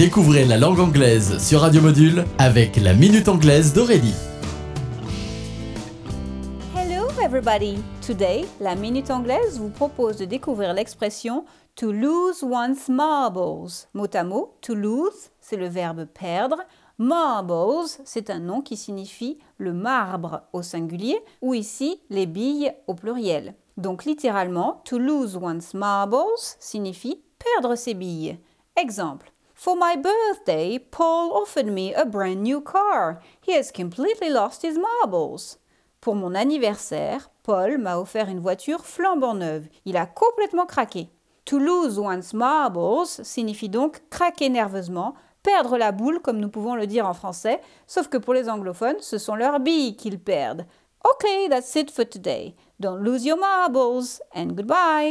[0.00, 4.14] Découvrez la langue anglaise sur Radio Module avec la Minute Anglaise d'Aurélie.
[6.74, 7.76] Hello everybody!
[8.00, 11.44] Today, la Minute Anglaise vous propose de découvrir l'expression
[11.76, 13.68] to lose one's marbles.
[13.92, 16.62] Mot à mot, to lose, c'est le verbe perdre.
[16.96, 22.94] Marbles, c'est un nom qui signifie le marbre au singulier ou ici les billes au
[22.94, 23.54] pluriel.
[23.76, 26.24] Donc littéralement, to lose one's marbles
[26.58, 28.38] signifie perdre ses billes.
[28.82, 29.30] Exemple.
[29.62, 33.20] For my birthday, Paul offered me a brand new car.
[33.42, 35.58] He has completely lost his marbles.
[36.00, 39.68] Pour mon anniversaire, Paul m'a offert une voiture flambant neuve.
[39.84, 41.10] Il a complètement craqué.
[41.44, 46.86] To lose one's marbles signifie donc craquer nerveusement, perdre la boule comme nous pouvons le
[46.86, 50.64] dire en français, sauf que pour les anglophones, ce sont leurs billes qu'ils perdent.
[51.04, 52.54] Okay, that's it for today.
[52.78, 55.08] Don't lose your marbles and goodbye.